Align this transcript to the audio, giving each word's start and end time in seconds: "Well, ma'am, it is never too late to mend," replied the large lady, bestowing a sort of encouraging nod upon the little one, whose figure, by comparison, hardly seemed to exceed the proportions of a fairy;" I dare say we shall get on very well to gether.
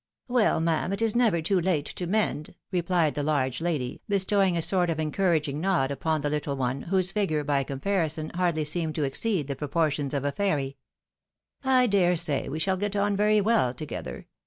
"Well, 0.27 0.59
ma'am, 0.59 0.91
it 0.93 1.01
is 1.03 1.15
never 1.15 1.43
too 1.43 1.61
late 1.61 1.85
to 1.85 2.07
mend," 2.07 2.55
replied 2.71 3.13
the 3.13 3.21
large 3.21 3.61
lady, 3.61 4.01
bestowing 4.09 4.57
a 4.57 4.61
sort 4.63 4.89
of 4.89 4.99
encouraging 4.99 5.61
nod 5.61 5.91
upon 5.91 6.21
the 6.21 6.29
little 6.31 6.55
one, 6.57 6.81
whose 6.81 7.11
figure, 7.11 7.43
by 7.43 7.63
comparison, 7.63 8.31
hardly 8.33 8.65
seemed 8.65 8.95
to 8.95 9.03
exceed 9.03 9.45
the 9.45 9.55
proportions 9.55 10.15
of 10.15 10.25
a 10.25 10.31
fairy;" 10.31 10.75
I 11.63 11.85
dare 11.85 12.15
say 12.15 12.49
we 12.49 12.57
shall 12.57 12.77
get 12.77 12.95
on 12.95 13.15
very 13.15 13.41
well 13.41 13.75
to 13.75 13.85
gether. 13.85 14.25